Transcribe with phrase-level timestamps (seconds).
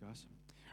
[0.00, 0.26] Thanks, guys.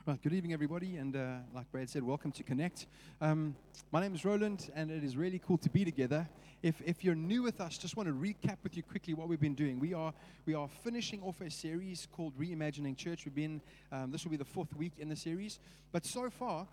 [0.05, 2.85] Right, good evening, everybody, and uh, like Brad said, welcome to Connect.
[3.19, 3.55] Um,
[3.91, 6.29] my name is Roland, and it is really cool to be together.
[6.63, 9.39] If, if you're new with us, just want to recap with you quickly what we've
[9.39, 9.79] been doing.
[9.79, 10.13] We are
[10.45, 13.25] we are finishing off a series called Reimagining Church.
[13.25, 13.61] We've been
[13.91, 15.59] um, this will be the fourth week in the series,
[15.91, 16.67] but so far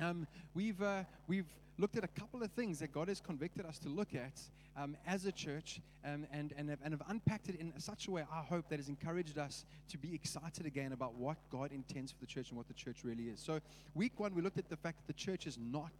[0.00, 1.48] um, we've uh, we've
[1.78, 4.40] looked at a couple of things that God has convicted us to look at
[4.76, 8.10] um, as a church um, and, and, have, and have unpacked it in such a
[8.10, 12.12] way, I hope, that has encouraged us to be excited again about what God intends
[12.12, 13.40] for the church and what the church really is.
[13.40, 13.60] So,
[13.94, 15.92] week one, we looked at the fact that the church is not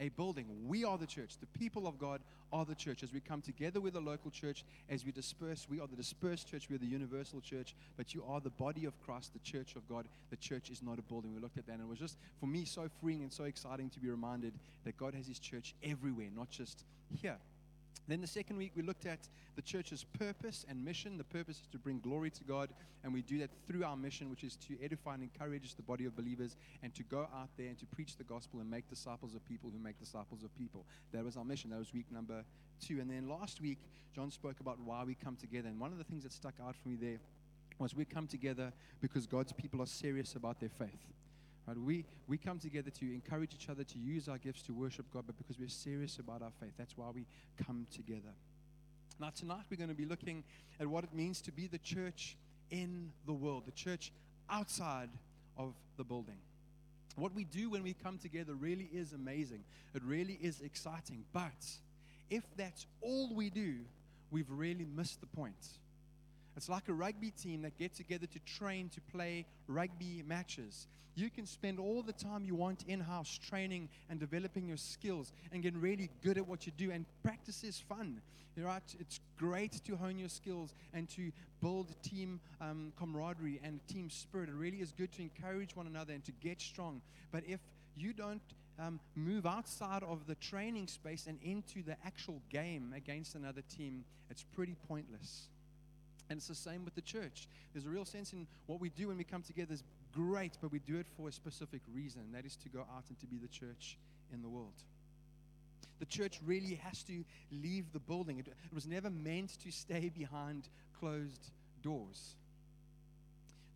[0.00, 0.46] a building.
[0.66, 1.38] We are the church.
[1.38, 2.20] The people of God
[2.52, 3.02] are the church.
[3.02, 6.48] As we come together with the local church, as we disperse, we are the dispersed
[6.48, 6.68] church.
[6.68, 7.74] We are the universal church.
[7.96, 10.06] But you are the body of Christ, the church of God.
[10.30, 11.34] The church is not a building.
[11.34, 13.90] We looked at that, and it was just, for me, so freeing and so exciting
[13.90, 16.84] to be reminded that God has His church everywhere, not just
[17.20, 17.38] here.
[18.08, 21.18] Then the second week, we looked at the church's purpose and mission.
[21.18, 22.70] The purpose is to bring glory to God,
[23.02, 26.04] and we do that through our mission, which is to edify and encourage the body
[26.04, 29.34] of believers and to go out there and to preach the gospel and make disciples
[29.34, 30.84] of people who make disciples of people.
[31.12, 31.70] That was our mission.
[31.70, 32.44] That was week number
[32.80, 33.00] two.
[33.00, 33.78] And then last week,
[34.14, 35.68] John spoke about why we come together.
[35.68, 37.18] And one of the things that stuck out for me there
[37.78, 41.12] was we come together because God's people are serious about their faith.
[41.66, 41.76] Right?
[41.76, 45.24] We, we come together to encourage each other to use our gifts to worship God,
[45.26, 46.72] but because we're serious about our faith.
[46.78, 47.26] That's why we
[47.64, 48.34] come together.
[49.18, 50.44] Now, tonight we're going to be looking
[50.78, 52.36] at what it means to be the church
[52.70, 54.12] in the world, the church
[54.50, 55.08] outside
[55.56, 56.36] of the building.
[57.16, 59.64] What we do when we come together really is amazing.
[59.94, 61.24] It really is exciting.
[61.32, 61.64] But
[62.28, 63.76] if that's all we do,
[64.30, 65.54] we've really missed the point.
[66.56, 70.86] It's like a rugby team that get together to train to play rugby matches.
[71.14, 75.32] You can spend all the time you want in house training and developing your skills
[75.52, 76.90] and getting really good at what you do.
[76.90, 78.20] And practice is fun,
[78.56, 78.82] right?
[79.00, 81.30] It's great to hone your skills and to
[81.62, 84.48] build team um, camaraderie and team spirit.
[84.48, 87.00] It really is good to encourage one another and to get strong.
[87.32, 87.60] But if
[87.96, 88.42] you don't
[88.78, 94.04] um, move outside of the training space and into the actual game against another team,
[94.30, 95.48] it's pretty pointless.
[96.28, 97.48] And it's the same with the church.
[97.72, 100.72] There's a real sense in what we do when we come together is great, but
[100.72, 102.22] we do it for a specific reason.
[102.22, 103.96] and That is to go out and to be the church
[104.32, 104.74] in the world.
[105.98, 108.38] The church really has to leave the building.
[108.38, 111.50] It, it was never meant to stay behind closed
[111.82, 112.34] doors.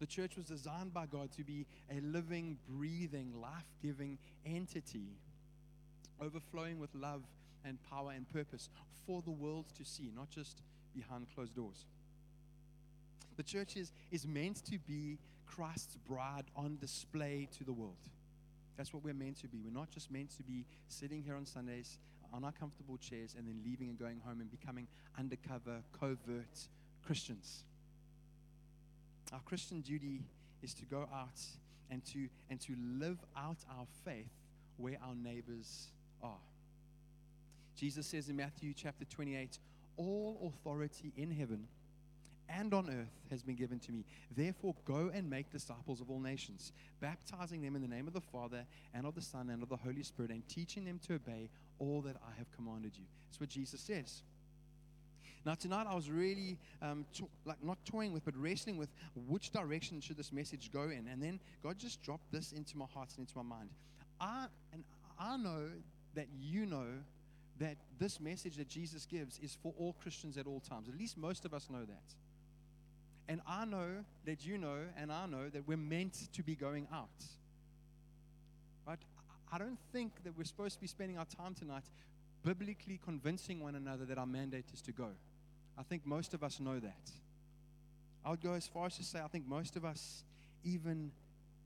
[0.00, 5.09] The church was designed by God to be a living, breathing, life giving entity,
[6.21, 7.22] overflowing with love
[7.65, 8.71] and power and purpose
[9.06, 10.62] for the world to see, not just
[10.94, 11.84] behind closed doors.
[13.41, 17.97] The church is, is meant to be Christ's bride on display to the world.
[18.77, 19.62] That's what we're meant to be.
[19.65, 21.97] We're not just meant to be sitting here on Sundays
[22.34, 26.69] on our comfortable chairs and then leaving and going home and becoming undercover, covert
[27.03, 27.65] Christians.
[29.33, 30.21] Our Christian duty
[30.62, 31.41] is to go out
[31.91, 34.34] and to, and to live out our faith
[34.77, 35.87] where our neighbors
[36.23, 36.45] are.
[37.75, 39.59] Jesus says in Matthew chapter 28
[39.97, 41.69] All authority in heaven
[42.50, 44.05] and on earth has been given to me.
[44.37, 48.21] Therefore, go and make disciples of all nations, baptizing them in the name of the
[48.21, 51.49] Father and of the Son and of the Holy Spirit, and teaching them to obey
[51.78, 53.05] all that I have commanded you.
[53.28, 54.22] That's what Jesus says.
[55.47, 58.91] Now, tonight I was really um, to, like not toying with, but wrestling with
[59.27, 61.09] which direction should this message go in.
[61.11, 63.71] And then God just dropped this into my heart and into my mind.
[64.21, 64.84] I and
[65.19, 65.69] I know
[66.15, 66.88] that you know
[67.59, 70.88] that this message that Jesus gives is for all Christians at all times.
[70.88, 72.15] At least most of us know that.
[73.31, 73.87] And I know
[74.25, 77.09] that you know, and I know that we're meant to be going out.
[78.85, 78.99] Right?
[79.53, 81.85] I don't think that we're supposed to be spending our time tonight
[82.45, 85.11] biblically convincing one another that our mandate is to go.
[85.79, 87.11] I think most of us know that.
[88.25, 90.25] I would go as far as to say I think most of us
[90.65, 91.12] even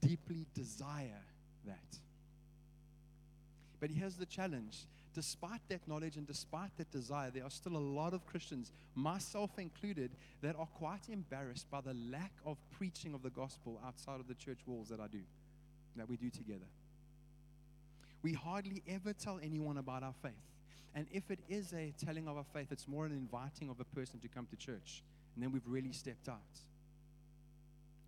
[0.03, 1.23] deeply desire
[1.67, 1.99] that.
[3.81, 4.81] But here's the challenge
[5.15, 9.51] despite that knowledge and despite that desire, there are still a lot of Christians, myself
[9.59, 10.11] included,
[10.43, 14.35] that are quite embarrassed by the lack of preaching of the gospel outside of the
[14.35, 15.21] church walls that I do,
[15.97, 16.67] that we do together.
[18.23, 20.33] We hardly ever tell anyone about our faith.
[20.95, 23.85] And if it is a telling of our faith, it's more an inviting of a
[23.85, 25.03] person to come to church.
[25.35, 26.41] And then we've really stepped out.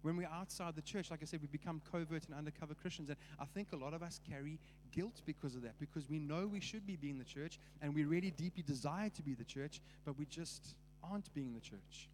[0.07, 3.09] When we're outside the church, like I said, we become covert and undercover Christians.
[3.09, 4.61] And I think a lot of us carry
[4.93, 8.05] guilt because of that, because we know we should be being the church and we
[8.05, 12.09] really deeply desire to be the church, but we just aren't being the church.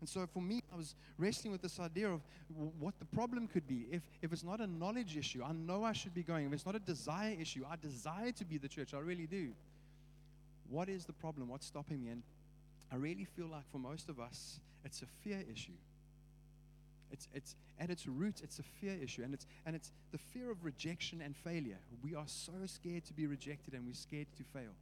[0.00, 2.20] And so for me, I was wrestling with this idea of
[2.78, 3.86] what the problem could be.
[3.90, 6.44] If, if it's not a knowledge issue, I know I should be going.
[6.48, 8.92] If it's not a desire issue, I desire to be the church.
[8.92, 9.52] I really do.
[10.68, 11.48] What is the problem?
[11.48, 12.10] What's stopping me?
[12.10, 12.22] And
[12.92, 15.72] I really feel like for most of us, it's a fear issue.
[17.12, 20.50] It's, it's at its root, it's a fear issue, and it's and it's the fear
[20.50, 21.78] of rejection and failure.
[22.02, 24.72] We are so scared to be rejected, and we're scared to fail.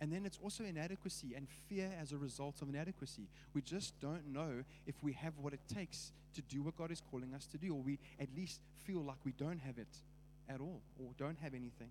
[0.00, 3.28] And then it's also inadequacy and fear as a result of inadequacy.
[3.54, 7.02] We just don't know if we have what it takes to do what God is
[7.10, 9.94] calling us to do, or we at least feel like we don't have it
[10.48, 11.90] at all, or don't have anything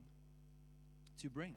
[1.22, 1.56] to bring.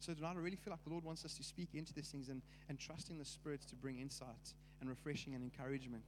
[0.00, 2.28] So tonight, I really feel like the Lord wants us to speak into these things
[2.28, 6.02] and, and trusting the Spirit to bring insight and refreshing and encouragement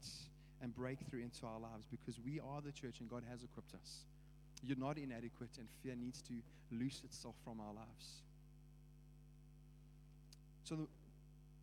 [0.63, 4.05] and breakthrough into our lives because we are the church and God has equipped us.
[4.63, 6.35] You're not inadequate, and fear needs to
[6.73, 8.23] loose itself from our lives.
[10.65, 10.87] So, the,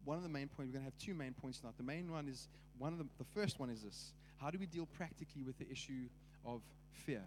[0.06, 1.74] one of the main points, we're going to have two main points tonight.
[1.78, 2.48] The main one is
[2.78, 5.70] one of the, the first one is this How do we deal practically with the
[5.72, 6.10] issue
[6.46, 6.62] of
[7.06, 7.24] fear?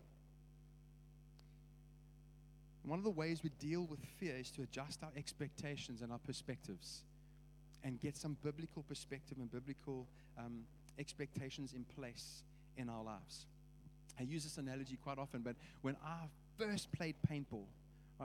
[2.84, 6.18] One of the ways we deal with fear is to adjust our expectations and our
[6.18, 7.00] perspectives
[7.82, 10.06] and get some biblical perspective and biblical
[10.38, 10.64] um,
[10.98, 12.42] expectations in place
[12.76, 13.46] in our lives.
[14.18, 16.26] I use this analogy quite often, but when I
[16.58, 17.64] first played paintball,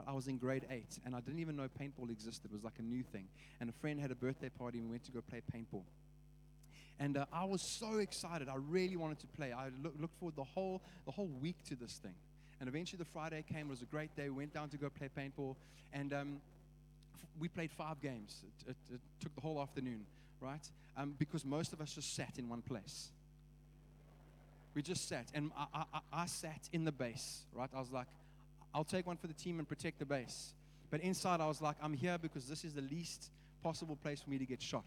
[0.06, 2.50] I was in grade eight, and I didn't even know paintball existed.
[2.52, 3.26] It was like a new thing.
[3.60, 5.82] And a friend had a birthday party, and we went to go play paintball.
[7.00, 8.48] And uh, I was so excited.
[8.48, 9.52] I really wanted to play.
[9.52, 12.14] I look, looked forward the whole, the whole week to this thing.
[12.60, 13.66] And eventually the Friday came.
[13.66, 14.24] It was a great day.
[14.24, 15.56] We went down to go play paintball.
[15.92, 16.40] And um,
[17.40, 18.42] we played five games.
[18.66, 20.04] It, it, it, took the whole afternoon,
[20.40, 20.66] right?
[20.96, 23.08] Um, because most of us just sat in one place.
[24.74, 25.26] We just sat.
[25.34, 27.70] And I, I, I sat in the base, right?
[27.74, 28.06] I was like,
[28.74, 30.52] I'll take one for the team and protect the base.
[30.90, 33.30] But inside, I was like, I'm here because this is the least
[33.62, 34.84] possible place for me to get shot.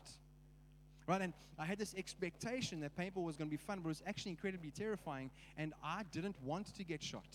[1.06, 1.22] Right?
[1.22, 4.04] And I had this expectation that paintball was going to be fun, but it was
[4.08, 5.32] actually incredibly terrifying.
[5.58, 7.28] And I didn't want to get shot.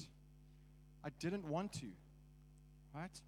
[1.04, 1.86] I didn't want to.
[2.94, 3.20] Right?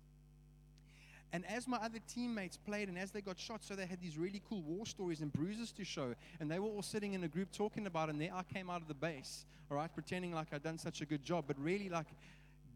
[1.33, 4.19] And as my other teammates played and as they got shot, so they had these
[4.19, 6.15] really cool war stories and bruises to show.
[6.41, 8.13] And they were all sitting in a group talking about it.
[8.13, 11.01] And there I came out of the base, all right, pretending like I'd done such
[11.01, 12.07] a good job, but really like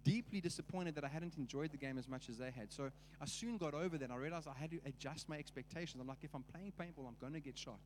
[0.04, 2.70] deeply disappointed that I hadn't enjoyed the game as much as they had.
[2.72, 2.90] So
[3.20, 4.10] I soon got over that.
[4.10, 6.00] I realized I had to adjust my expectations.
[6.00, 7.80] I'm like, if I'm playing paintball, I'm going to get shot.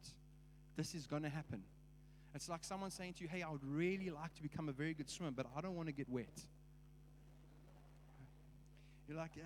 [0.76, 1.62] This is going to happen.
[2.34, 4.92] It's like someone saying to you, hey, I would really like to become a very
[4.92, 6.26] good swimmer, but I don't want to get wet.
[9.08, 9.44] You're like, yeah,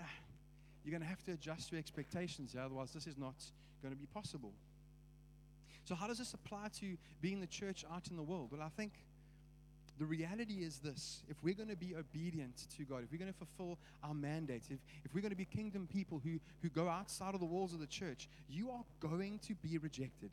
[0.85, 3.35] you're going to have to adjust your expectations, yeah, otherwise, this is not
[3.83, 4.53] going to be possible.
[5.85, 8.49] So, how does this apply to being the church out in the world?
[8.53, 8.93] Well, I think
[9.99, 13.33] the reality is this if we're going to be obedient to God, if we're going
[13.33, 16.89] to fulfill our mandate, if, if we're going to be kingdom people who, who go
[16.89, 20.31] outside of the walls of the church, you are going to be rejected.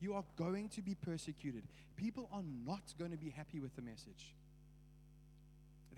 [0.00, 1.62] You are going to be persecuted.
[1.96, 4.34] People are not going to be happy with the message.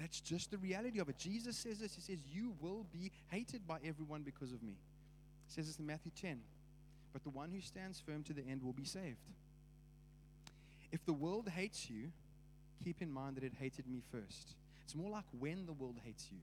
[0.00, 1.18] That's just the reality of it.
[1.18, 4.72] Jesus says this He says, You will be hated by everyone because of me.
[5.46, 6.40] He says this in Matthew 10.
[7.12, 9.18] But the one who stands firm to the end will be saved.
[10.90, 12.10] If the world hates you,
[12.82, 14.54] keep in mind that it hated me first.
[14.82, 16.38] It's more like when the world hates you.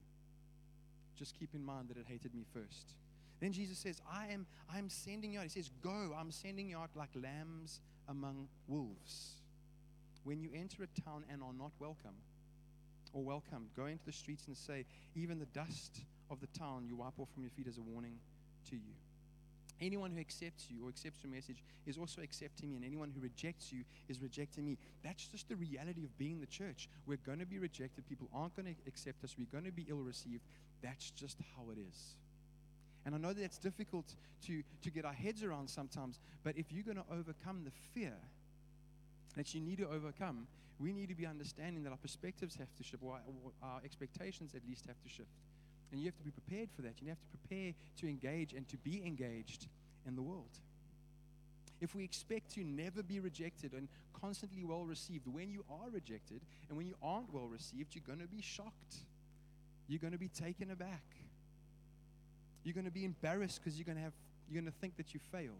[1.18, 2.94] Just keep in mind that it hated me first.
[3.40, 5.44] Then Jesus says, I am I'm sending you out.
[5.46, 9.32] He says, Go, I'm sending you out like lambs among wolves.
[10.24, 12.16] When you enter a town and are not welcome
[13.14, 16.96] or welcomed, go into the streets and say, Even the dust of the town you
[16.96, 18.18] wipe off from your feet as a warning
[18.70, 18.94] to you.
[19.80, 23.22] Anyone who accepts you or accepts your message is also accepting me, and anyone who
[23.22, 24.78] rejects you is rejecting me.
[25.04, 26.90] That's just the reality of being the church.
[27.06, 28.08] We're going to be rejected.
[28.10, 29.36] People aren't going to accept us.
[29.38, 30.42] We're going to be ill received.
[30.82, 32.16] That's just how it is.
[33.06, 34.06] And I know that it's difficult
[34.48, 38.14] to, to get our heads around sometimes, but if you're going to overcome the fear
[39.36, 40.48] that you need to overcome,
[40.80, 43.20] we need to be understanding that our perspectives have to shift, or
[43.64, 45.30] our expectations at least have to shift.
[45.92, 47.02] And you have to be prepared for that.
[47.02, 49.68] You have to prepare to engage and to be engaged
[50.06, 50.60] in the world.
[51.80, 53.88] If we expect to never be rejected and
[54.20, 58.20] constantly well received, when you are rejected and when you aren't well received, you're going
[58.20, 58.96] to be shocked.
[59.88, 61.04] You're going to be taken aback.
[62.64, 64.14] You're going to be embarrassed because you're going to have
[64.50, 65.56] you're going to think that you failed.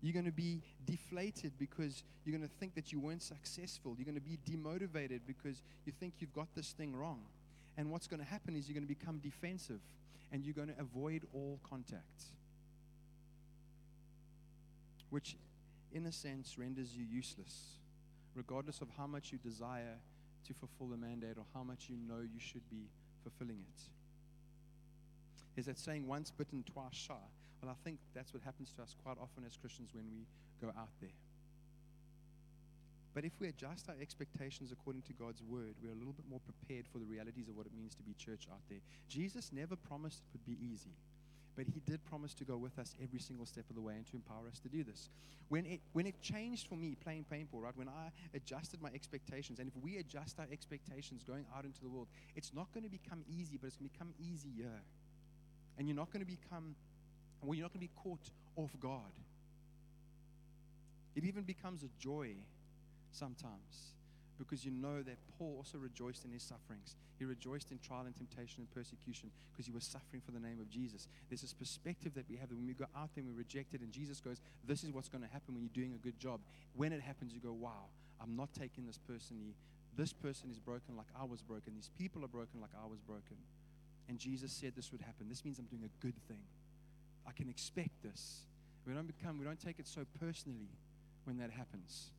[0.00, 3.96] You're going to be deflated because you're going to think that you weren't successful.
[3.98, 7.20] You're going to be demotivated because you think you've got this thing wrong.
[7.76, 9.80] And what's going to happen is you're going to become defensive
[10.32, 12.24] and you're going to avoid all contact,
[15.10, 15.36] which,
[15.92, 17.78] in a sense, renders you useless,
[18.34, 19.96] regardless of how much you desire
[20.46, 22.88] to fulfill the mandate or how much you know you should be
[23.22, 23.82] fulfilling it.
[25.58, 27.14] Is that saying once bitten, twice shy?
[27.62, 30.26] Well, I think that's what happens to us quite often as Christians when we
[30.60, 31.10] go out there.
[33.14, 36.40] But if we adjust our expectations according to God's word, we're a little bit more
[36.40, 38.78] prepared for the realities of what it means to be church out there.
[39.08, 40.94] Jesus never promised it would be easy.
[41.56, 44.06] but He did promise to go with us every single step of the way and
[44.06, 45.08] to empower us to do this.
[45.48, 49.58] When it, when it changed for me playing paintball, right, when I adjusted my expectations,
[49.58, 52.90] and if we adjust our expectations going out into the world, it's not going to
[52.90, 54.70] become easy, but it's going to become easier.
[55.76, 56.76] And you're not going to become,
[57.42, 59.14] well, you're not going to be caught off guard.
[61.14, 62.30] It even becomes a joy
[63.12, 63.94] sometimes
[64.38, 66.94] because you know that Paul also rejoiced in his sufferings.
[67.18, 70.60] He rejoiced in trial and temptation and persecution because he was suffering for the name
[70.60, 71.08] of Jesus.
[71.28, 73.74] There's this perspective that we have that when we go out there and we reject
[73.74, 76.18] it, and Jesus goes, This is what's going to happen when you're doing a good
[76.20, 76.38] job.
[76.76, 77.90] When it happens, you go, Wow,
[78.22, 79.54] I'm not taking this personally.
[79.96, 81.74] This person is broken like I was broken.
[81.74, 83.36] These people are broken like I was broken.
[84.08, 85.26] And Jesus said this would happen.
[85.28, 86.38] This means I'm doing a good thing.
[87.28, 88.40] I can expect this.
[88.86, 90.70] We don't become, we don't take it so personally
[91.24, 92.10] when that happens.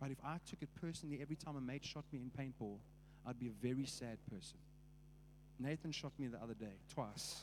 [0.00, 0.10] Right?
[0.10, 2.78] If I took it personally every time a mate shot me in paintball,
[3.24, 4.58] I'd be a very sad person.
[5.60, 7.42] Nathan shot me the other day, twice.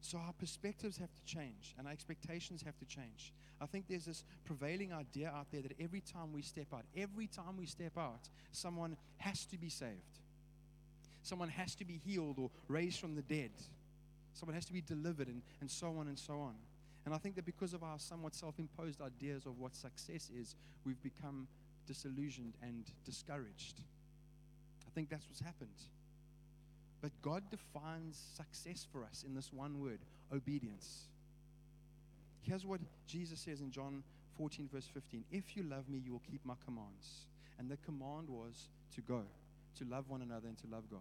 [0.00, 3.34] So our perspectives have to change and our expectations have to change.
[3.60, 7.26] I think there's this prevailing idea out there that every time we step out, every
[7.26, 10.20] time we step out, someone has to be saved.
[11.22, 13.50] Someone has to be healed or raised from the dead.
[14.34, 16.54] Someone has to be delivered and, and so on and so on.
[17.04, 20.54] And I think that because of our somewhat self imposed ideas of what success is,
[20.84, 21.48] we've become
[21.86, 23.80] disillusioned and discouraged.
[24.86, 25.70] I think that's what's happened.
[27.00, 30.00] But God defines success for us in this one word
[30.32, 31.06] obedience.
[32.42, 34.02] Here's what Jesus says in John
[34.36, 37.26] 14, verse 15 If you love me, you will keep my commands.
[37.58, 39.22] And the command was to go,
[39.78, 41.00] to love one another, and to love God.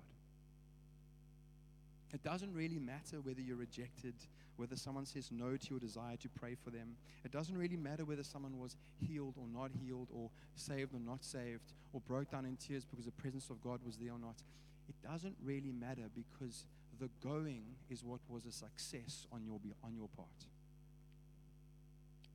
[2.13, 4.13] It doesn't really matter whether you're rejected,
[4.55, 6.95] whether someone says no to your desire to pray for them.
[7.25, 11.23] It doesn't really matter whether someone was healed or not healed, or saved or not
[11.23, 14.41] saved, or broke down in tears because the presence of God was there or not.
[14.87, 16.63] It doesn't really matter because
[16.99, 20.27] the going is what was a success on your, on your part.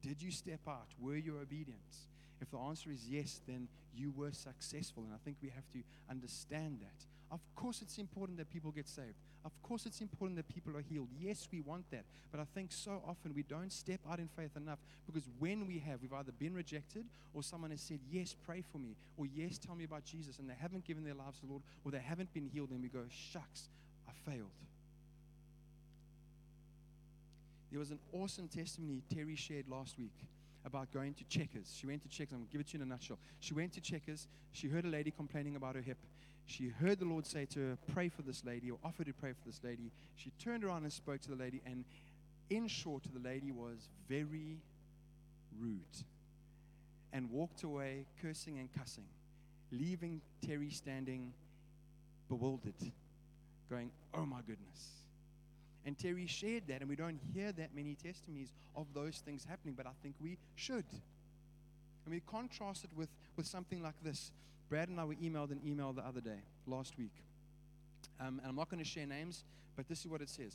[0.03, 0.89] Did you step out?
[1.01, 1.81] Were you obedient?
[2.41, 5.03] If the answer is yes, then you were successful.
[5.05, 5.79] And I think we have to
[6.11, 7.07] understand that.
[7.33, 9.15] Of course, it's important that people get saved.
[9.45, 11.09] Of course, it's important that people are healed.
[11.19, 12.05] Yes, we want that.
[12.31, 15.79] But I think so often we don't step out in faith enough because when we
[15.79, 19.57] have, we've either been rejected or someone has said, Yes, pray for me, or Yes,
[19.59, 21.99] tell me about Jesus, and they haven't given their lives to the Lord, or they
[21.99, 23.71] haven't been healed, and we go, Shucks,
[24.07, 24.51] I failed.
[27.71, 30.13] There was an awesome testimony Terry shared last week
[30.65, 31.75] about going to Checkers.
[31.77, 32.33] She went to Checkers.
[32.33, 33.19] I'm going to give it to you in a nutshell.
[33.41, 34.29] She went to Checkers.
[34.53, 35.99] She heard a lady complaining about her hip
[36.47, 39.33] she heard the Lord say to her, Pray for this lady, or offer to pray
[39.33, 39.91] for this lady.
[40.17, 41.85] She turned around and spoke to the lady, and
[42.51, 44.59] in short, the lady was very
[45.59, 45.81] rude
[47.13, 49.05] and walked away cursing and cussing,
[49.71, 51.33] leaving Terry standing
[52.29, 52.75] bewildered,
[53.71, 55.02] going, Oh my goodness.
[55.85, 59.75] And Terry shared that, and we don't hear that many testimonies of those things happening,
[59.77, 60.85] but I think we should.
[62.05, 64.31] And we contrast it with, with something like this.
[64.69, 67.13] Brad and I were emailed an email the other day, last week.
[68.21, 69.45] Um, and I'm not going to share names,
[69.77, 70.55] but this is what it says.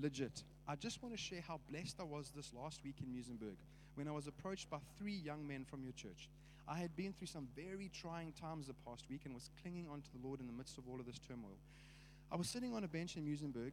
[0.00, 0.42] Legit.
[0.66, 3.56] I just want to share how blessed I was this last week in Muizenberg
[3.94, 6.28] when I was approached by three young men from your church.
[6.68, 10.08] I had been through some very trying times the past week and was clinging onto
[10.14, 11.58] the Lord in the midst of all of this turmoil.
[12.30, 13.72] I was sitting on a bench in Muizenberg,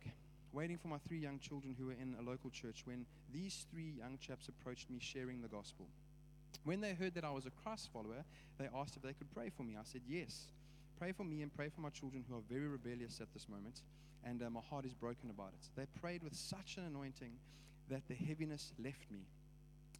[0.54, 3.94] waiting for my three young children who were in a local church, when these three
[3.98, 5.88] young chaps approached me sharing the gospel.
[6.64, 8.24] When they heard that I was a Christ follower,
[8.58, 9.76] they asked if they could pray for me.
[9.78, 10.48] I said, Yes.
[11.00, 13.84] Pray for me and pray for my children who are very rebellious at this moment,
[14.26, 15.66] and uh, my heart is broken about it.
[15.78, 17.32] They prayed with such an anointing
[17.90, 19.20] that the heaviness left me.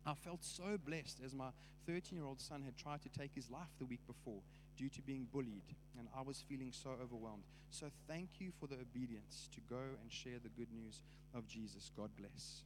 [0.06, 1.50] I felt so blessed as my
[1.88, 4.42] 13 year old son had tried to take his life the week before
[4.78, 7.44] due to being bullied, and I was feeling so overwhelmed.
[7.72, 11.02] So, thank you for the obedience to go and share the good news
[11.36, 11.92] of Jesus.
[11.96, 12.64] God bless.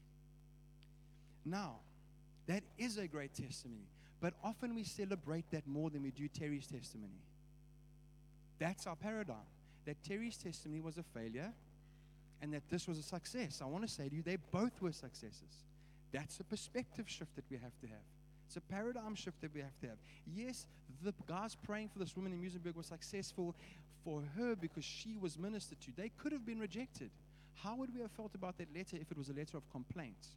[1.46, 1.78] Now,
[2.48, 3.88] that is a great testimony.
[4.22, 7.22] But often we celebrate that more than we do Terry's testimony.
[8.60, 9.36] That's our paradigm.
[9.86, 11.52] That Terry's testimony was a failure
[12.42, 13.62] and that this was a success.
[13.62, 15.66] I want to say to you, they both were successes.
[16.14, 18.06] That's a perspective shift that we have to have.
[18.46, 19.98] It's a paradigm shift that we have to have.
[20.28, 20.68] Yes,
[21.04, 23.56] the guys praying for this woman in Muizenberg was successful
[24.06, 25.92] for her because she was ministered to.
[25.98, 27.10] They could have been rejected.
[27.56, 30.28] How would we have felt about that letter if it was a letter of complaint?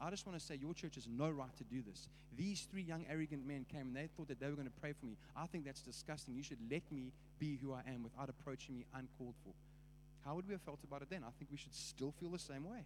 [0.00, 2.08] I just want to say your church has no right to do this.
[2.36, 4.92] These three young, arrogant men came and they thought that they were going to pray
[4.98, 5.16] for me.
[5.36, 6.34] I think that's disgusting.
[6.34, 9.52] You should let me be who I am without approaching me uncalled for.
[10.24, 11.22] How would we have felt about it then?
[11.26, 12.84] I think we should still feel the same way.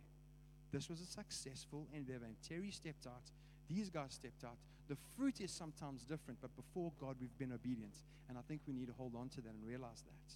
[0.72, 3.30] This was a successful endeavor, and Terry stepped out.
[3.68, 4.56] These guys stepped out.
[4.88, 7.94] The fruit is sometimes different, but before God, we've been obedient.
[8.28, 10.28] And I think we need to hold on to that and realize that.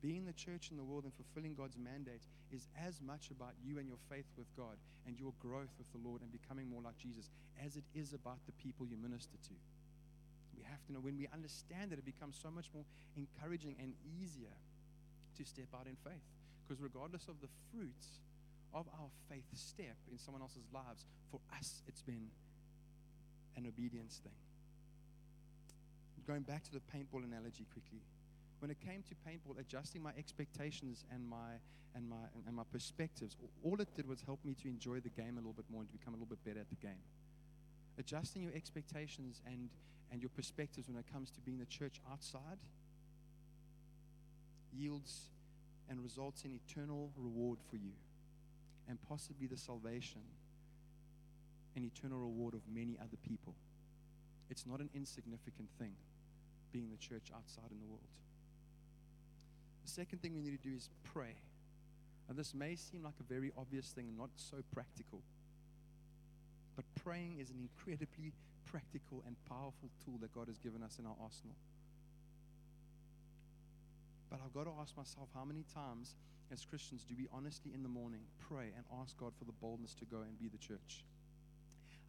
[0.00, 2.22] Being the church in the world and fulfilling God's mandate
[2.52, 5.98] is as much about you and your faith with God and your growth with the
[6.06, 9.54] Lord and becoming more like Jesus as it is about the people you minister to.
[10.56, 12.84] We have to know when we understand that it becomes so much more
[13.16, 14.54] encouraging and easier
[15.36, 16.22] to step out in faith.
[16.68, 18.20] Because regardless of the fruits
[18.74, 22.28] of our faith step in someone else's lives, for us it's been
[23.56, 24.36] an obedience thing.
[26.26, 28.02] Going back to the paintball analogy quickly
[28.58, 31.56] when it came to paintball, adjusting my expectations and my
[31.94, 35.34] and my and my perspectives, all it did was help me to enjoy the game
[35.34, 37.00] a little bit more and to become a little bit better at the game.
[37.98, 39.70] Adjusting your expectations and
[40.12, 42.58] and your perspectives when it comes to being the church outside
[44.72, 45.30] yields
[45.88, 47.92] and results in eternal reward for you
[48.88, 50.22] and possibly the salvation
[51.76, 53.54] and eternal reward of many other people.
[54.50, 55.92] It's not an insignificant thing
[56.72, 58.08] being the church outside in the world.
[59.84, 61.36] The second thing we need to do is pray.
[62.28, 65.20] And this may seem like a very obvious thing and not so practical.
[66.76, 68.32] But praying is an incredibly
[68.70, 71.56] practical and powerful tool that God has given us in our arsenal.
[74.30, 76.14] But I've got to ask myself how many times
[76.52, 79.94] as Christians do we honestly in the morning pray and ask God for the boldness
[79.94, 81.04] to go and be the church?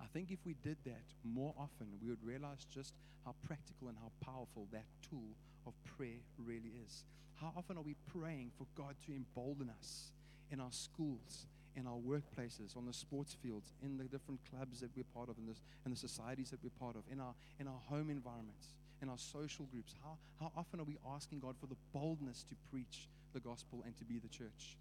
[0.02, 2.94] I think if we did that more often, we would realize just
[3.26, 5.36] how practical and how powerful that tool
[5.68, 7.04] of prayer really is.
[7.36, 10.12] How often are we praying for God to embolden us
[10.52, 11.46] in our schools,
[11.76, 15.38] in our workplaces, on the sports fields, in the different clubs that we're part of,
[15.38, 18.74] in, this, in the societies that we're part of, in our, in our home environments,
[19.02, 19.96] in our social groups?
[20.04, 23.96] How, how often are we asking God for the boldness to preach the gospel and
[23.98, 24.78] to be the church?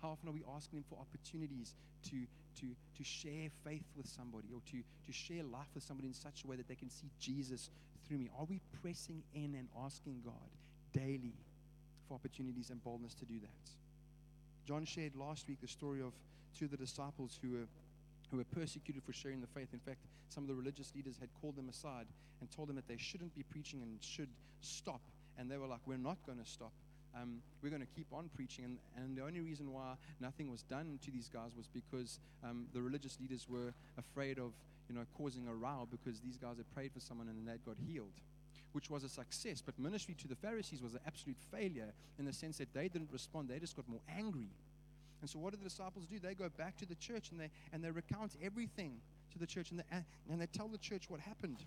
[0.00, 1.74] How often are we asking Him for opportunities
[2.10, 2.16] to,
[2.60, 6.44] to, to share faith with somebody or to, to share life with somebody in such
[6.44, 7.70] a way that they can see Jesus
[8.06, 8.30] through me?
[8.38, 10.50] Are we pressing in and asking God
[10.92, 11.34] daily
[12.08, 13.70] for opportunities and boldness to do that?
[14.66, 16.12] John shared last week the story of
[16.58, 17.66] two of the disciples who were
[18.32, 19.68] who were persecuted for sharing the faith.
[19.72, 22.06] In fact, some of the religious leaders had called them aside
[22.40, 24.30] and told them that they shouldn't be preaching and should
[24.60, 25.02] stop.
[25.38, 26.72] And they were like, We're not going to stop
[27.14, 28.64] um, we're going to keep on preaching.
[28.64, 32.66] And, and the only reason why nothing was done to these guys was because um,
[32.72, 34.52] the religious leaders were afraid of,
[34.88, 37.76] you know, causing a row because these guys had prayed for someone and they got
[37.86, 38.20] healed
[38.72, 39.60] which was a success.
[39.60, 43.10] But ministry to the Pharisees was an absolute failure in the sense that they didn't
[43.12, 44.48] respond, they just got more angry.
[45.22, 46.18] And so, what do the disciples do?
[46.18, 48.96] They go back to the church and they, and they recount everything
[49.32, 49.84] to the church and they,
[50.30, 51.64] and they tell the church what happened.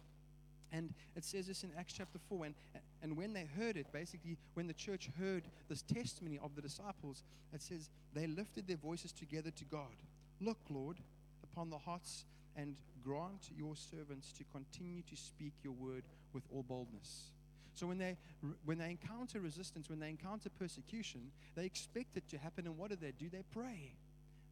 [0.71, 2.47] And it says this in Acts chapter 4.
[2.47, 2.55] And,
[3.01, 7.23] and when they heard it, basically, when the church heard this testimony of the disciples,
[7.53, 9.95] it says they lifted their voices together to God.
[10.41, 10.97] Look, Lord,
[11.43, 12.25] upon the hearts
[12.57, 17.31] and grant your servants to continue to speak your word with all boldness.
[17.75, 18.17] So when they
[18.63, 22.65] when they encounter resistance, when they encounter persecution, they expect it to happen.
[22.65, 23.29] And what do they do?
[23.29, 23.91] They pray.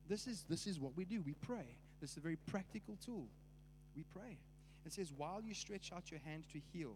[0.10, 1.22] This is this is what we do.
[1.26, 1.78] We pray.
[2.02, 3.28] This is a very practical tool.
[3.96, 4.38] We pray.
[4.86, 6.96] It says, While you stretch out your hand to heal,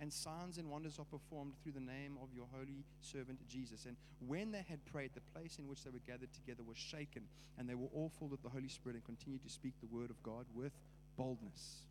[0.00, 3.84] and signs and wonders are performed through the name of your holy servant Jesus.
[3.84, 7.22] And when they had prayed, the place in which they were gathered together was shaken,
[7.58, 10.10] and they were all full of the Holy Spirit and continued to speak the word
[10.10, 10.72] of God with
[11.16, 11.82] boldness.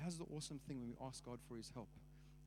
[0.00, 1.88] Here's the awesome thing when we ask God for his help.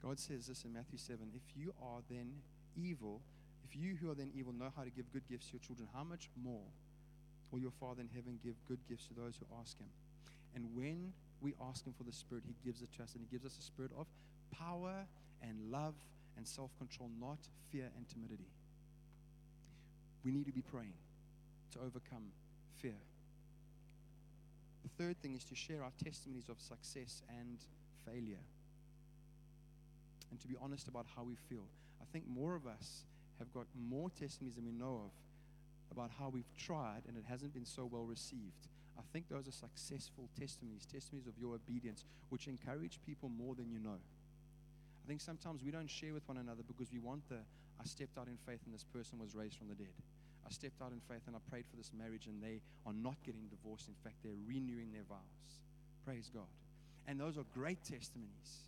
[0.03, 2.31] God says this in Matthew 7 If you are then
[2.75, 3.21] evil,
[3.67, 5.87] if you who are then evil know how to give good gifts to your children,
[5.93, 6.67] how much more?
[7.51, 9.87] will your Father in heaven give good gifts to those who ask Him.
[10.55, 13.27] And when we ask Him for the Spirit, He gives it to us, and He
[13.31, 14.07] gives us a spirit of
[14.51, 15.05] power
[15.41, 15.93] and love
[16.35, 17.39] and self control, not
[17.71, 18.49] fear and timidity.
[20.25, 20.93] We need to be praying
[21.73, 22.31] to overcome
[22.81, 22.97] fear.
[24.87, 27.59] The third thing is to share our testimonies of success and
[28.05, 28.39] failure.
[30.31, 31.67] And to be honest about how we feel.
[32.01, 33.03] I think more of us
[33.39, 35.11] have got more testimonies than we know of
[35.91, 38.67] about how we've tried and it hasn't been so well received.
[38.97, 43.69] I think those are successful testimonies, testimonies of your obedience, which encourage people more than
[43.69, 43.99] you know.
[45.03, 47.39] I think sometimes we don't share with one another because we want the,
[47.79, 49.93] I stepped out in faith and this person was raised from the dead.
[50.47, 53.19] I stepped out in faith and I prayed for this marriage and they are not
[53.27, 53.91] getting divorced.
[53.91, 55.51] In fact, they're renewing their vows.
[56.07, 56.47] Praise God.
[57.07, 58.63] And those are great testimonies.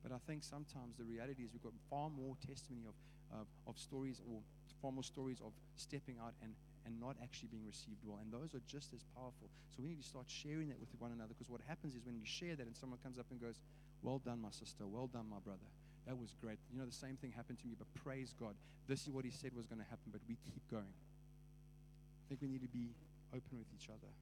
[0.00, 4.20] But I think sometimes the reality is we've got far more testimony of, of, stories
[4.28, 4.40] or
[4.80, 6.52] far more stories of stepping out and,
[6.84, 8.20] and not actually being received well.
[8.20, 9.48] And those are just as powerful.
[9.76, 12.16] So we need to start sharing that with one another because what happens is when
[12.16, 13.60] you share that and someone comes up and goes,
[14.00, 14.84] Well done, my sister.
[14.88, 15.68] Well done, my brother.
[16.06, 16.58] That was great.
[16.72, 18.54] You know, the same thing happened to me, but praise God.
[18.88, 20.92] This is what He said was going to happen, but we keep going.
[20.92, 22.92] I think we need to be
[23.32, 24.12] open with each other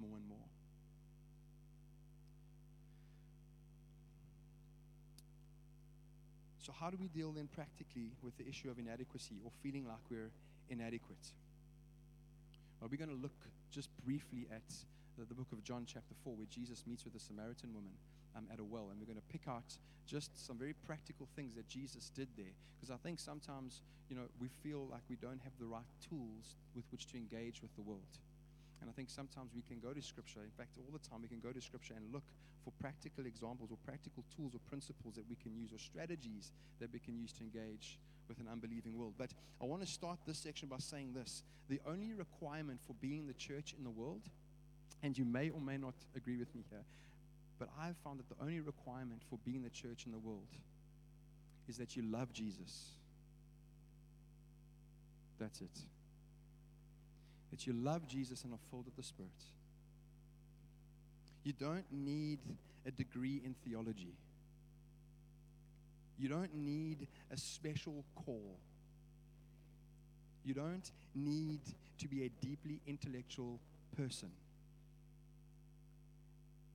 [0.00, 0.48] more and more.
[6.68, 10.04] So, how do we deal then practically with the issue of inadequacy or feeling like
[10.10, 10.30] we're
[10.68, 11.32] inadequate?
[12.80, 13.32] Well, we're going to look
[13.70, 14.68] just briefly at
[15.18, 17.90] the, the, book of John, chapter 4, where Jesus meets with a Samaritan woman
[18.36, 18.88] um, at a well.
[18.90, 22.54] And we're going to pick out just some very practical things that Jesus did there.
[22.76, 26.56] Because I think sometimes, you know, we feel like we don't have the right tools
[26.74, 28.18] with which to engage with the world.
[28.80, 31.28] And I think sometimes we can go to Scripture, in fact, all the time we
[31.28, 32.22] can go to Scripture and look
[32.64, 36.92] for practical examples or practical tools or principles that we can use or strategies that
[36.92, 39.14] we can use to engage with an unbelieving world.
[39.18, 43.26] But I want to start this section by saying this the only requirement for being
[43.26, 44.22] the church in the world,
[45.02, 46.84] and you may or may not agree with me here,
[47.58, 50.48] but I've found that the only requirement for being the church in the world
[51.68, 52.92] is that you love Jesus.
[55.38, 55.78] That's it.
[57.50, 59.30] That you love Jesus and are filled with the Spirit.
[61.44, 62.38] You don't need
[62.86, 64.14] a degree in theology.
[66.18, 68.58] You don't need a special call.
[70.44, 71.60] You don't need
[71.98, 73.60] to be a deeply intellectual
[73.96, 74.30] person.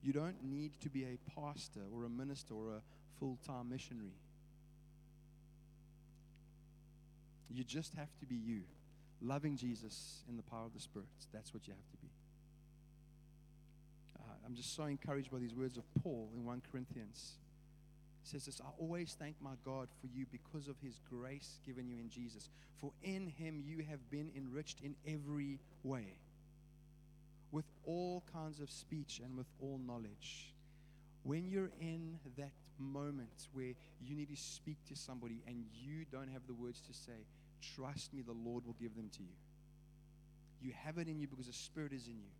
[0.04, 2.82] You don't need to be a pastor or a minister or a
[3.18, 4.12] full time missionary.
[7.50, 8.62] You just have to be you,
[9.22, 11.08] loving Jesus in the power of the Spirit.
[11.32, 12.08] That's what you have to be.
[14.18, 17.38] Uh, I'm just so encouraged by these words of Paul in 1 Corinthians.
[18.22, 21.88] He says this I always thank my God for you because of his grace given
[21.88, 22.50] you in Jesus.
[22.78, 26.18] For in him you have been enriched in every way
[27.54, 30.52] with all kinds of speech and with all knowledge.
[31.22, 36.28] When you're in that moment where you need to speak to somebody and you don't
[36.32, 37.12] have the words to say,
[37.76, 39.36] trust me, the Lord will give them to you.
[40.60, 42.32] You have it in you because the Spirit is in you.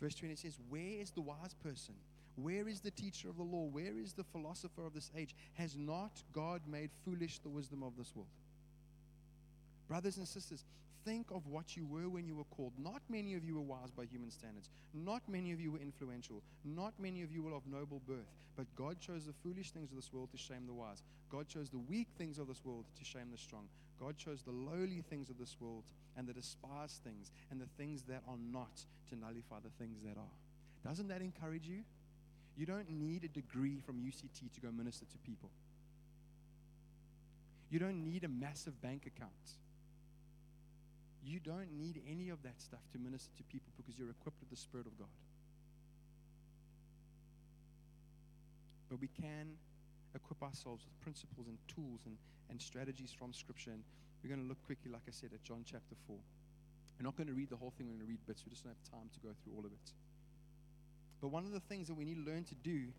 [0.00, 1.94] Verse 20 says, Where is the wise person?
[2.34, 3.68] Where is the teacher of the law?
[3.70, 5.32] Where is the philosopher of this age?
[5.54, 8.26] Has not God made foolish the wisdom of this world?
[9.86, 10.64] Brothers and sisters,
[11.04, 12.72] think of what you were when you were called.
[12.78, 14.70] Not many of you were wise by human standards.
[14.94, 16.42] Not many of you were influential.
[16.64, 18.32] Not many of you were of noble birth.
[18.56, 21.02] But God chose the foolish things of this world to shame the wise.
[21.30, 23.66] God chose the weak things of this world to shame the strong.
[24.00, 25.84] God chose the lowly things of this world
[26.16, 30.16] and the despised things and the things that are not to nullify the things that
[30.16, 30.88] are.
[30.88, 31.82] Doesn't that encourage you?
[32.56, 35.50] You don't need a degree from UCT to go minister to people.
[37.70, 39.32] You don't need a massive bank account.
[41.24, 44.50] You don't need any of that stuff to minister to people because you're equipped with
[44.50, 45.08] the Spirit of God.
[48.90, 49.56] But we can
[50.14, 52.16] equip ourselves with principles and tools and,
[52.50, 53.70] and strategies from Scripture.
[53.70, 53.82] And
[54.22, 56.16] we're going to look quickly, like I said, at John chapter 4.
[56.98, 58.44] We're not going to read the whole thing, we're going to read bits.
[58.44, 59.88] We just don't have time to go through all of it.
[61.20, 62.92] But one of the things that we need to learn to do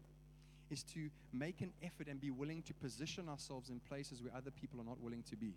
[0.72, 4.52] is to make an effort and be willing to position ourselves in places where other
[4.52, 5.54] people are not willing to be.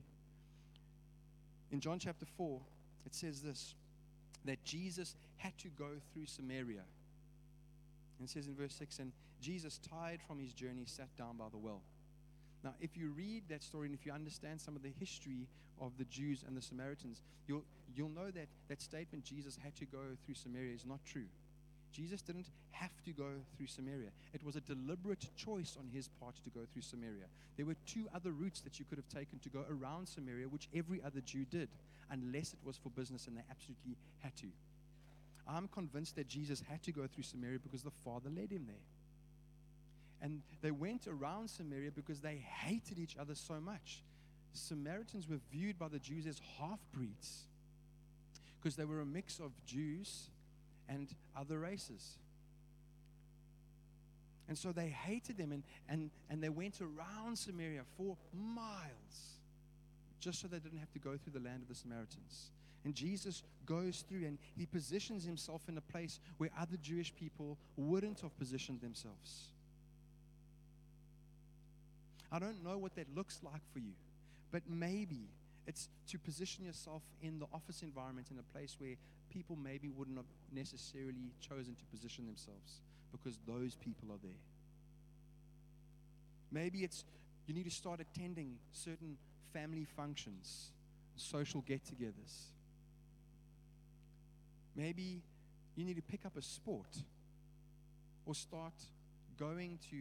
[1.70, 2.60] In John chapter 4,
[3.06, 3.74] it says this
[4.44, 6.84] that Jesus had to go through Samaria.
[8.18, 11.46] And it says in verse 6 And Jesus, tired from his journey, sat down by
[11.50, 11.82] the well.
[12.64, 15.46] Now, if you read that story and if you understand some of the history
[15.80, 19.84] of the Jews and the Samaritans, you'll, you'll know that that statement, Jesus had to
[19.84, 21.26] go through Samaria, is not true.
[21.92, 24.10] Jesus didn't have to go through Samaria.
[24.32, 27.26] It was a deliberate choice on his part to go through Samaria.
[27.56, 30.68] There were two other routes that you could have taken to go around Samaria, which
[30.74, 31.68] every other Jew did,
[32.10, 34.46] unless it was for business and they absolutely had to.
[35.48, 38.76] I'm convinced that Jesus had to go through Samaria because the Father led him there.
[40.20, 44.02] And they went around Samaria because they hated each other so much.
[44.52, 47.44] Samaritans were viewed by the Jews as half breeds
[48.58, 50.28] because they were a mix of Jews
[50.88, 52.16] and other races.
[54.48, 59.38] And so they hated them and, and, and they went around Samaria for miles
[60.20, 62.50] just so they didn't have to go through the land of the Samaritans.
[62.84, 67.58] And Jesus goes through and he positions himself in a place where other Jewish people
[67.76, 69.48] wouldn't have positioned themselves.
[72.30, 73.92] I don't know what that looks like for you,
[74.50, 75.28] but maybe
[75.68, 78.94] it's to position yourself in the office environment in a place where
[79.30, 82.80] people maybe wouldn't have necessarily chosen to position themselves
[83.12, 84.40] because those people are there.
[86.50, 87.04] Maybe it's
[87.46, 89.18] you need to start attending certain
[89.52, 90.70] family functions,
[91.16, 92.46] social get togethers.
[94.74, 95.20] Maybe
[95.76, 96.96] you need to pick up a sport
[98.24, 98.74] or start
[99.38, 99.96] going to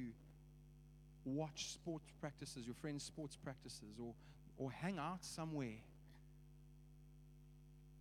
[1.26, 4.14] watch sports practices, your friends' sports practices, or,
[4.58, 5.80] or hang out somewhere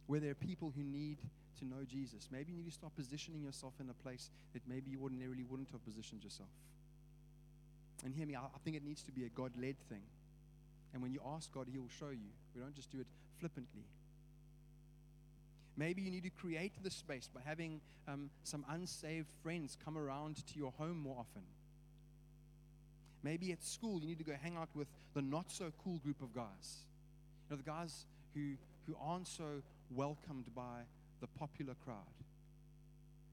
[0.07, 1.19] where there are people who need
[1.59, 2.29] to know Jesus.
[2.31, 5.71] Maybe you need to start positioning yourself in a place that maybe you ordinarily wouldn't
[5.73, 6.49] have positioned yourself.
[8.05, 10.03] And hear me, I, think it needs to be a God led thing.
[10.93, 12.31] And when you ask God, He will show you.
[12.55, 13.07] We don't just do it
[13.41, 13.85] flippantly.
[15.77, 20.47] Maybe you need to create the space by having um, some unsaved friends come around
[20.47, 21.43] to your home more often.
[23.23, 26.23] Maybe at school you need to go hang out with the not so cool group
[26.23, 26.85] of guys.
[27.49, 28.53] You know, the guys who,
[28.87, 30.85] who aren't so welcomed by
[31.21, 32.17] the popular crowd.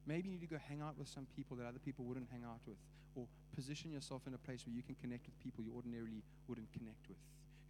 [0.06, 2.43] Maybe you need to go hang out with some people that other people wouldn't hang
[2.43, 2.78] out with,
[3.15, 6.72] or position yourself in a place where you can connect with people you ordinarily wouldn't
[6.74, 7.17] connect with,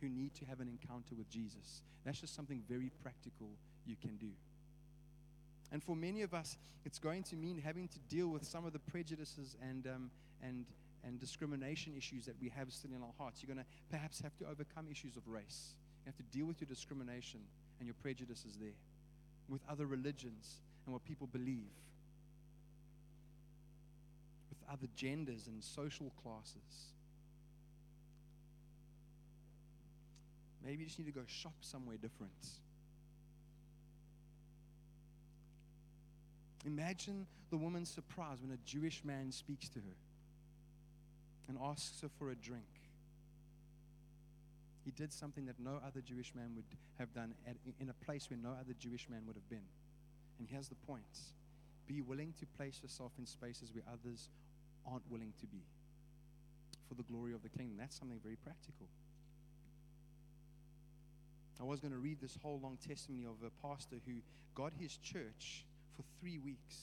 [0.02, 1.82] who need to have an encounter with Jesus.
[2.06, 3.50] That's just something very practical
[3.86, 4.32] you can do.
[5.72, 8.74] And for many of us, it's going to mean having to deal with some of
[8.74, 10.66] the prejudices and, um, and,
[11.06, 13.42] and discrimination issues that we have still in our hearts.
[13.44, 15.76] You're going to perhaps have to overcome issues of race.
[16.06, 17.42] You have to deal with your discrimination
[17.80, 18.78] and your prejudices there,
[19.50, 21.72] with other religions and what people believe,
[24.50, 26.92] with other genders and social classes.
[30.64, 32.32] Maybe you just need to go shop somewhere different.
[36.66, 39.96] Imagine the woman's surprise when a Jewish man speaks to her
[41.48, 42.64] and asks her for a drink.
[44.86, 46.66] He did something that no other Jewish man would
[47.00, 49.68] have done at, in a place where no other Jewish man would have been.
[50.40, 51.04] And here's the point
[51.88, 54.30] be willing to place yourself in spaces where others
[54.86, 55.62] aren't willing to be
[56.88, 57.78] for the glory of the kingdom.
[57.78, 58.88] That's something very practical.
[61.60, 64.16] I was going to read this whole long testimony of a pastor who
[64.56, 66.76] got his church for three weeks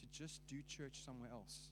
[0.00, 1.68] to just do church somewhere else.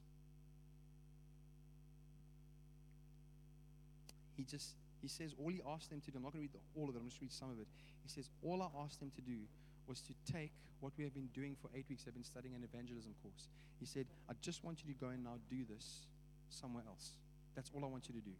[4.38, 6.62] He just, he says, all he asked them to do, I'm not going to read
[6.78, 7.66] all of it, I'm just going to read some of it.
[8.06, 9.42] He says, all I asked them to do
[9.90, 12.04] was to take what we have been doing for eight weeks.
[12.04, 13.50] They've been studying an evangelism course.
[13.80, 16.06] He said, I just want you to go and now do this
[16.50, 17.18] somewhere else.
[17.56, 18.30] That's all I want you to do.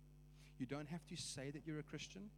[0.59, 2.31] You don't have to say that you're a Christian.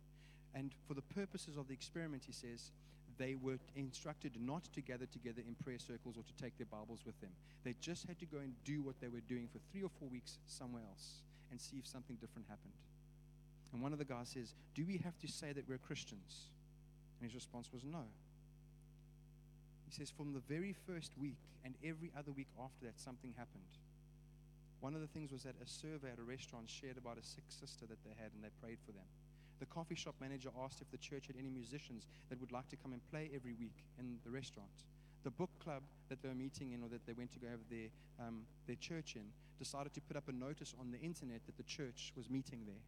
[0.54, 2.72] And for the purposes of the experiment, he says,
[3.18, 7.00] they were instructed not to gather together in prayer circles or to take their Bibles
[7.04, 7.30] with them.
[7.64, 10.08] They just had to go and do what they were doing for three or four
[10.08, 11.20] weeks somewhere else
[11.50, 12.72] and see if something different happened.
[13.72, 16.48] And one of the guys says, Do we have to say that we're Christians?
[17.20, 18.04] And his response was no.
[19.86, 23.62] He says, From the very first week and every other week after that, something happened.
[24.80, 27.44] One of the things was that a server at a restaurant shared about a sick
[27.48, 29.04] sister that they had and they prayed for them
[29.60, 32.76] the coffee shop manager asked if the church had any musicians that would like to
[32.76, 34.72] come and play every week in the restaurant.
[35.22, 37.60] The book club that they were meeting in or that they went to go have
[37.70, 39.28] their, um, their church in
[39.58, 42.80] decided to put up a notice on the internet that the church was meeting there.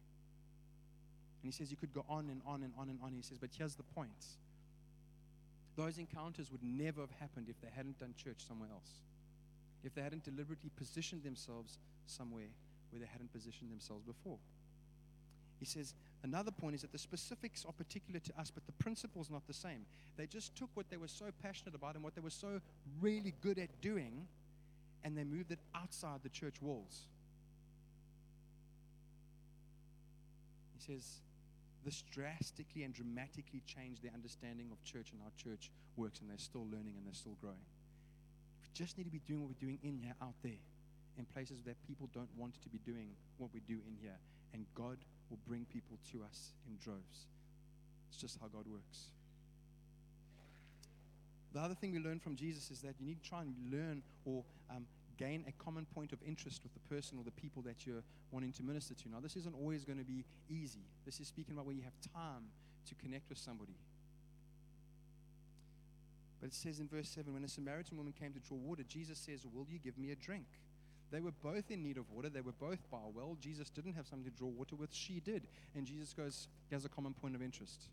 [1.43, 3.11] And he says you could go on and on and on and on.
[3.11, 4.09] He says, but here's the point.
[5.75, 8.89] Those encounters would never have happened if they hadn't done church somewhere else.
[9.83, 11.77] If they hadn't deliberately positioned themselves
[12.07, 12.47] somewhere
[12.91, 14.37] where they hadn't positioned themselves before.
[15.59, 19.21] He says, another point is that the specifics are particular to us, but the principle
[19.21, 19.85] is not the same.
[20.15, 22.61] They just took what they were so passionate about and what they were so
[23.01, 24.27] really good at doing,
[25.03, 27.07] and they moved it outside the church walls.
[30.77, 31.19] He says,
[31.83, 36.37] this drastically and dramatically changed their understanding of church and how church works, and they're
[36.37, 37.65] still learning and they're still growing.
[38.61, 40.61] We just need to be doing what we're doing in here, out there,
[41.17, 44.17] in places that people don't want to be doing what we do in here.
[44.53, 44.97] And God
[45.29, 47.27] will bring people to us in droves.
[48.09, 49.09] It's just how God works.
[51.53, 54.01] The other thing we learn from Jesus is that you need to try and learn
[54.25, 54.85] or um,
[55.17, 58.51] gain a common point of interest with the person or the people that you're wanting
[58.53, 59.09] to minister to.
[59.09, 60.85] Now, this isn't always going to be easy.
[61.05, 62.45] This is speaking about where you have time
[62.87, 63.75] to connect with somebody.
[66.39, 69.17] But it says in verse 7 when a Samaritan woman came to draw water, Jesus
[69.17, 70.45] says, Will you give me a drink?
[71.13, 72.27] They were both in need of water.
[72.27, 73.37] They were both by a well.
[73.39, 74.91] Jesus didn't have something to draw water with.
[74.91, 75.43] She did.
[75.75, 77.83] And Jesus goes, he has a common point of interest.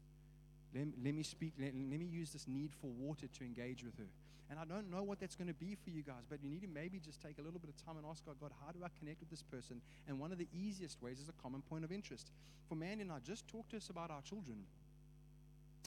[0.74, 3.94] Let, let me speak, let, let me use this need for water to engage with
[3.98, 4.09] her.
[4.50, 6.62] And I don't know what that's going to be for you guys, but you need
[6.62, 8.80] to maybe just take a little bit of time and ask God, God, how do
[8.84, 9.80] I connect with this person?
[10.08, 12.32] And one of the easiest ways is a common point of interest.
[12.68, 14.58] For Mandy and I, just talk to us about our children.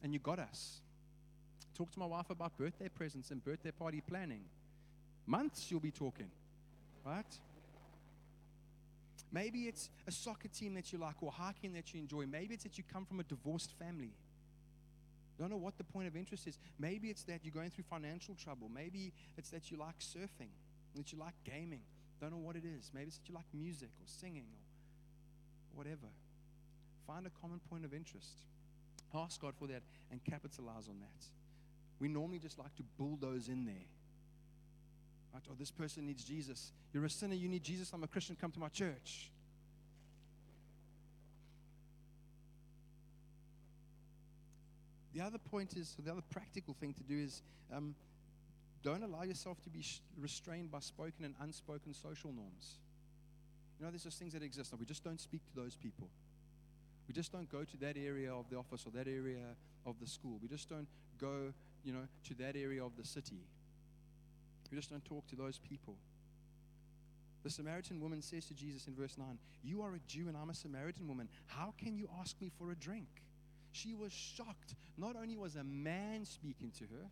[0.01, 0.79] And you got us.
[1.75, 4.45] Talk to my wife about birthday presents and birthday party planning.
[5.27, 6.29] Months you'll be talking
[7.05, 7.39] right?
[9.31, 12.25] Maybe it's a soccer team that you like or hiking that you enjoy.
[12.25, 14.11] Maybe it's that you come from a divorced family.
[15.39, 16.57] Don't know what the point of interest is.
[16.79, 18.69] Maybe it's that you're going through financial trouble.
[18.73, 20.53] Maybe it's that you like surfing,
[20.95, 21.81] that you like gaming.
[22.21, 22.91] Don't know what it is.
[22.93, 24.45] Maybe it's that you like music or singing
[25.73, 26.07] or whatever.
[27.07, 28.43] Find a common point of interest.
[29.13, 31.25] Ask God for that and capitalize on that.
[31.99, 33.87] we normally just like to bulldoze in there.
[35.33, 35.43] Right?
[35.49, 36.71] Oh, this person needs Jesus.
[36.93, 37.91] You're a sinner, you need Jesus.
[37.93, 39.31] I'm a Christian, come to my church.
[45.13, 47.95] The other point is, the other practical thing to do is um,
[48.83, 52.79] don't allow yourself to be sh- restrained by spoken and unspoken social norms.
[53.79, 56.07] You know, there's just things that exist, we just don't speak to those people.
[57.07, 59.43] We just don't go to that area of the office or that area
[59.85, 60.39] of the school.
[60.41, 60.87] We just don't
[61.19, 63.41] go, you know, to that area of the city.
[64.71, 65.95] We just don't talk to those people.
[67.43, 70.49] The Samaritan woman says to Jesus in verse 9, You are a Jew and I'm
[70.49, 71.27] a Samaritan woman.
[71.47, 73.07] How can you ask me for a drink?
[73.73, 74.75] She was shocked.
[74.97, 77.09] Not only was a man speaking to her,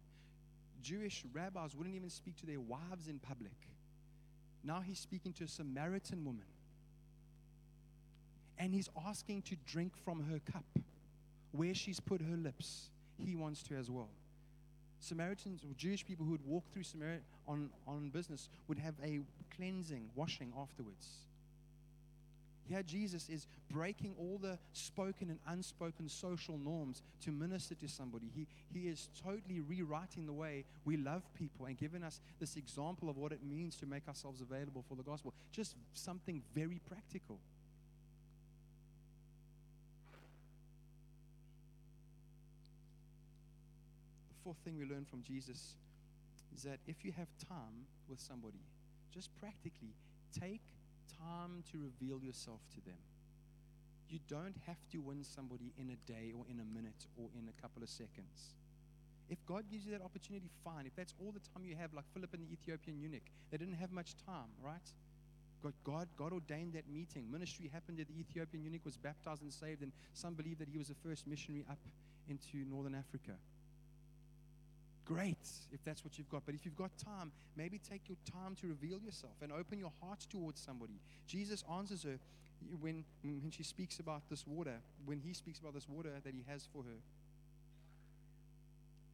[0.81, 3.57] Jewish rabbis wouldn't even speak to their wives in public.
[4.63, 6.45] Now he's speaking to a Samaritan woman.
[8.59, 10.63] And he's asking to drink from her cup
[11.51, 12.89] where she's put her lips.
[13.17, 14.09] He wants to as well.
[14.99, 19.19] Samaritans or Jewish people who would walk through Samaria on, on business would have a
[19.55, 21.07] cleansing, washing afterwards.
[22.71, 28.31] Here, Jesus is breaking all the spoken and unspoken social norms to minister to somebody.
[28.33, 33.09] He, he is totally rewriting the way we love people and giving us this example
[33.09, 35.33] of what it means to make ourselves available for the gospel.
[35.51, 37.39] Just something very practical.
[44.29, 45.75] The fourth thing we learn from Jesus
[46.55, 48.61] is that if you have time with somebody,
[49.13, 49.93] just practically
[50.39, 50.61] take
[51.21, 52.99] time to reveal yourself to them.
[54.09, 57.47] You don't have to win somebody in a day or in a minute or in
[57.47, 58.55] a couple of seconds.
[59.29, 60.85] If God gives you that opportunity, fine.
[60.85, 63.75] If that's all the time you have, like Philip and the Ethiopian eunuch, they didn't
[63.75, 64.83] have much time, right?
[65.63, 67.31] God, God, God ordained that meeting.
[67.31, 70.77] Ministry happened that the Ethiopian eunuch was baptized and saved, and some believe that he
[70.77, 71.79] was the first missionary up
[72.27, 73.37] into northern Africa.
[75.13, 76.43] Great if that's what you've got.
[76.45, 79.91] But if you've got time, maybe take your time to reveal yourself and open your
[80.01, 80.99] heart towards somebody.
[81.27, 82.17] Jesus answers her
[82.79, 86.43] when, when she speaks about this water, when he speaks about this water that he
[86.47, 86.99] has for her.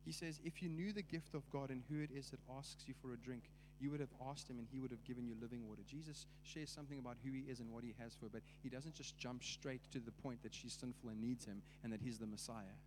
[0.06, 2.84] He says, If you knew the gift of God and who it is that asks
[2.88, 3.44] you for a drink,
[3.80, 5.82] you would have asked him and he would have given you living water.
[5.90, 8.70] Jesus shares something about who he is and what he has for her, but he
[8.70, 12.02] doesn't just jump straight to the point that she's sinful and needs him and that
[12.02, 12.78] he's the Messiah.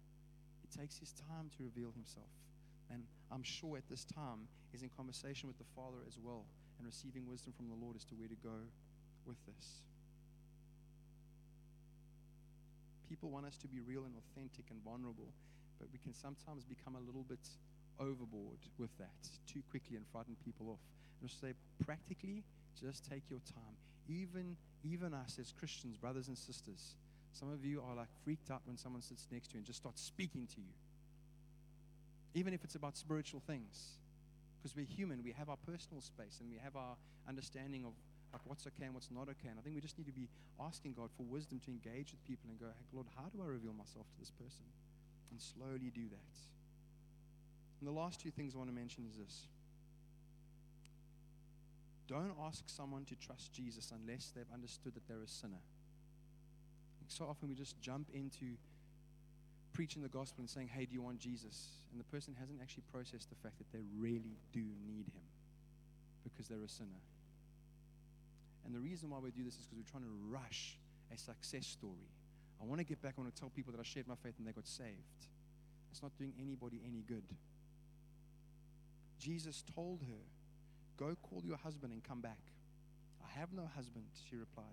[0.62, 2.30] He takes his time to reveal himself.
[2.92, 6.44] And I'm sure at this time is in conversation with the Father as well
[6.78, 8.58] and receiving wisdom from the Lord as to where to go
[9.26, 9.82] with this.
[13.08, 15.28] People want us to be real and authentic and vulnerable,
[15.78, 17.42] but we can sometimes become a little bit
[17.98, 20.80] overboard with that too quickly and frighten people off.
[21.20, 21.52] And just say,
[21.84, 22.44] practically,
[22.80, 23.76] just take your time.
[24.08, 26.94] Even, even us as Christians, brothers and sisters,
[27.32, 29.80] some of you are like freaked out when someone sits next to you and just
[29.80, 30.72] starts speaking to you.
[32.34, 33.98] Even if it's about spiritual things.
[34.60, 36.96] Because we're human, we have our personal space and we have our
[37.28, 37.92] understanding of
[38.32, 39.48] like what's okay and what's not okay.
[39.48, 40.28] And I think we just need to be
[40.60, 43.46] asking God for wisdom to engage with people and go, hey, Lord, how do I
[43.46, 44.68] reveal myself to this person?
[45.32, 46.34] And slowly do that.
[47.80, 49.48] And the last two things I want to mention is this.
[52.06, 55.62] Don't ask someone to trust Jesus unless they've understood that they're a sinner.
[57.08, 58.54] So often we just jump into
[59.72, 61.80] preaching the gospel and saying, Hey, do you want Jesus?
[61.90, 65.26] And the person hasn't actually processed the fact that they really do need him
[66.24, 67.02] because they're a sinner.
[68.64, 70.76] And the reason why we do this is because we're trying to rush
[71.12, 72.10] a success story.
[72.60, 74.34] I want to get back, I want to tell people that I shared my faith
[74.38, 75.20] and they got saved.
[75.90, 77.24] It's not doing anybody any good.
[79.18, 80.22] Jesus told her,
[80.96, 82.38] Go call your husband and come back.
[83.24, 84.64] I have no husband, she replied.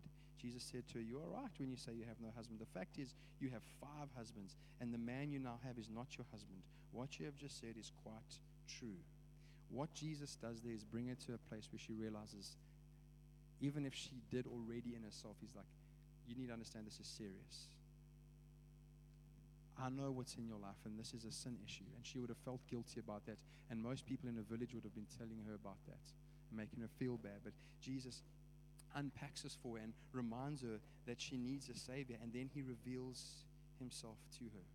[0.41, 2.59] Jesus said to her, You are right when you say you have no husband.
[2.59, 6.17] The fact is, you have five husbands, and the man you now have is not
[6.17, 6.61] your husband.
[6.91, 9.01] What you have just said is quite true.
[9.69, 12.55] What Jesus does there is bring her to a place where she realizes,
[13.59, 15.69] even if she did already in herself, he's like,
[16.27, 17.67] You need to understand this is serious.
[19.77, 21.85] I know what's in your life, and this is a sin issue.
[21.95, 23.37] And she would have felt guilty about that.
[23.69, 26.01] And most people in the village would have been telling her about that,
[26.51, 27.43] making her feel bad.
[27.43, 28.23] But Jesus
[28.97, 32.61] unpacks this for her and reminds her that she needs a Savior, and then he
[32.61, 33.45] reveals
[33.79, 34.65] himself to her.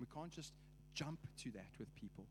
[0.00, 0.52] We can't just
[0.94, 2.24] jump to that with people.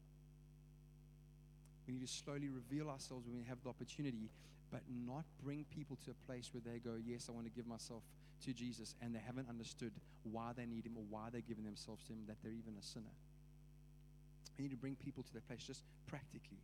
[1.88, 4.30] We need to slowly reveal ourselves when we have the opportunity,
[4.72, 7.68] but not bring people to a place where they go, Yes, I want to give
[7.68, 8.04] myself
[8.45, 9.91] to Jesus, and they haven't understood
[10.24, 12.84] why they need Him or why they're giving themselves to Him, that they're even a
[12.84, 13.14] sinner.
[14.58, 16.62] We need to bring people to that place just practically.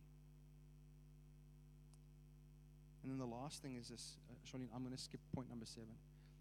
[3.02, 5.64] And then the last thing is this, uh, Charlene, I'm going to skip point number
[5.64, 5.96] seven.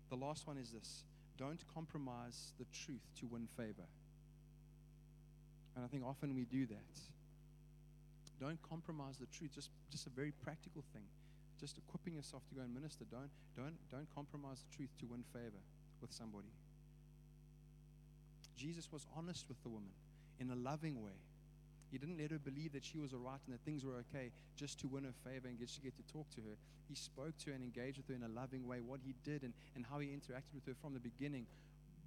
[0.09, 1.05] The last one is this
[1.37, 3.87] don't compromise the truth to win favor.
[5.77, 6.93] And I think often we do that.
[8.41, 9.51] Don't compromise the truth.
[9.55, 11.03] Just, just a very practical thing.
[11.57, 13.05] Just equipping yourself to go and minister.
[13.09, 15.63] Don't, don't, don't compromise the truth to win favor
[16.01, 16.51] with somebody.
[18.57, 19.95] Jesus was honest with the woman
[20.41, 21.15] in a loving way.
[21.91, 24.31] He didn't let her believe that she was all right and that things were okay
[24.55, 26.55] just to win her favor and get to get to talk to her.
[26.89, 28.79] He spoke to her and engaged with her in a loving way.
[28.81, 31.45] What he did and, and how he interacted with her from the beginning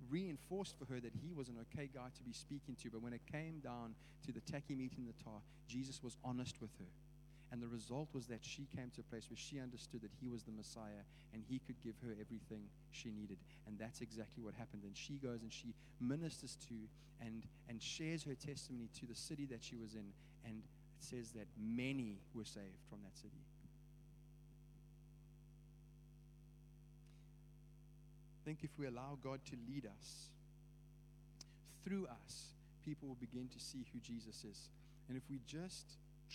[0.08, 2.90] reinforced for her that he was an okay guy to be speaking to.
[2.90, 3.94] But when it came down
[4.26, 6.86] to the tacky meat in the tar, Jesus was honest with her.
[7.53, 10.28] And the result was that she came to a place where she understood that he
[10.28, 11.03] was the Messiah
[11.34, 13.38] and he could give her everything she needed.
[13.66, 14.82] And that's exactly what happened.
[14.84, 16.74] And she goes and she ministers to
[17.20, 20.07] and, and shares her testimony to the city that she was in.
[20.46, 23.42] And it says that many were saved from that city.
[28.40, 30.28] I think if we allow God to lead us,
[31.84, 34.68] through us, people will begin to see who Jesus is.
[35.09, 35.86] And if we just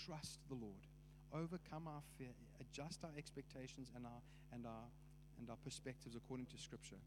[0.05, 0.83] trust the Lord,
[1.35, 2.31] overcome our fear,
[2.63, 4.21] adjust our expectations and our,
[4.55, 4.87] and our,
[5.39, 6.99] and our perspectives according to Scripture.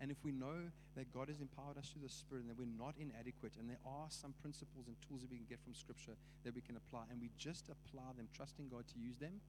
[0.00, 0.68] And if we know
[0.98, 3.80] that God has empowered us through the Spirit and that we're not inadequate, and there
[3.86, 7.06] are some principles and tools that we can get from Scripture that we can apply,
[7.08, 9.40] and we just apply them, trusting God to use them,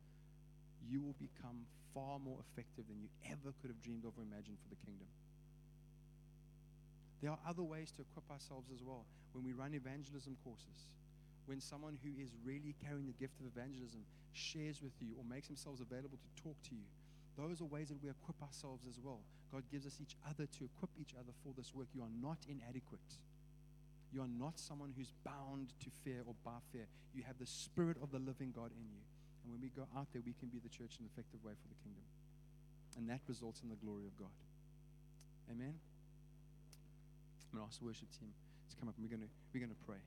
[0.86, 4.62] you will become far more effective than you ever could have dreamed of or imagined
[4.62, 5.10] for the kingdom.
[7.22, 9.06] There are other ways to equip ourselves as well.
[9.32, 10.92] When we run evangelism courses,
[11.46, 14.02] when someone who is really carrying the gift of evangelism
[14.34, 16.88] shares with you or makes themselves available to talk to you,
[17.38, 19.20] those are ways that we equip ourselves as well.
[19.52, 21.88] God gives us each other to equip each other for this work.
[21.94, 23.18] You are not inadequate.
[24.14, 26.86] You are not someone who's bound to fear or by fear.
[27.14, 29.02] You have the Spirit of the living God in you.
[29.44, 31.54] And when we go out there, we can be the church in an effective way
[31.58, 32.06] for the kingdom.
[32.98, 34.34] And that results in the glory of God.
[35.50, 35.74] Amen.
[35.74, 38.30] I'm going to ask the worship team
[38.70, 40.02] to come up and we're going to, we're going to pray.